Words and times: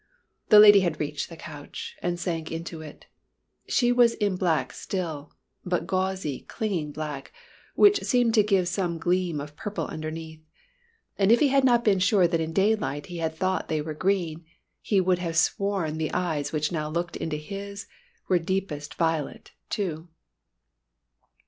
The 0.49 0.57
lady 0.59 0.79
had 0.79 0.99
reached 0.99 1.29
the 1.29 1.37
couch, 1.37 1.95
and 2.01 2.19
sank 2.19 2.51
into 2.51 2.81
it. 2.81 3.05
She 3.67 3.91
was 3.91 4.15
in 4.15 4.35
black 4.35 4.73
still, 4.73 5.31
but 5.63 5.85
gauzy, 5.85 6.39
clinging 6.39 6.91
black, 6.91 7.31
which 7.75 8.01
seemed 8.03 8.33
to 8.33 8.41
give 8.41 8.67
some 8.67 8.97
gleam 8.97 9.39
of 9.39 9.55
purple 9.55 9.85
underneath. 9.85 10.41
And 11.19 11.31
if 11.31 11.39
he 11.39 11.49
had 11.49 11.63
not 11.63 11.83
been 11.83 11.99
sure 11.99 12.27
that 12.27 12.41
in 12.41 12.51
daylight 12.51 13.05
he 13.13 13.17
had 13.19 13.35
thought 13.35 13.67
they 13.67 13.79
were 13.79 13.93
green, 13.93 14.43
he 14.81 14.99
would 14.99 15.19
have 15.19 15.37
sworn 15.37 15.99
the 15.99 16.11
eyes 16.13 16.51
which 16.51 16.71
now 16.71 16.89
looked 16.89 17.15
into 17.15 17.37
his 17.37 17.85
were 18.27 18.39
deepest 18.39 18.95
violet, 18.95 19.51
too. 19.69 20.07